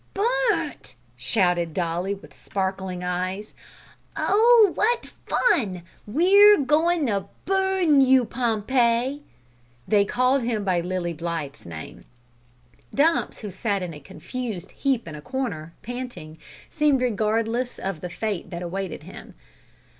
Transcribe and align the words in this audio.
"Bu'nt!" 0.15 0.95
shouted 1.15 1.75
Dolly, 1.75 2.15
with 2.15 2.33
sparkling 2.33 3.03
eyes; 3.03 3.53
"oh, 4.17 4.71
what 4.73 5.13
fun! 5.27 5.83
We're 6.07 6.57
goin' 6.57 7.05
to 7.05 7.27
bu'n 7.45 8.01
you, 8.03 8.25
Pompey." 8.25 9.21
They 9.87 10.03
called 10.05 10.41
him 10.41 10.63
by 10.63 10.81
Lilly 10.81 11.13
Blythe's 11.13 11.67
name. 11.67 12.05
Dumps, 12.91 13.41
who 13.41 13.51
sat 13.51 13.83
in 13.83 13.93
a 13.93 13.99
confused 13.99 14.71
heap 14.71 15.07
in 15.07 15.13
a 15.13 15.21
corner, 15.21 15.75
panting, 15.83 16.39
seemed 16.67 16.99
regardless 17.03 17.77
of 17.77 18.01
the 18.01 18.09
fate 18.09 18.49
that 18.49 18.63
awaited 18.63 19.03
him. 19.03 19.35